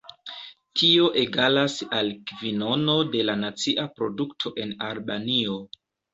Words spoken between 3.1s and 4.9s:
de la nacia produkto en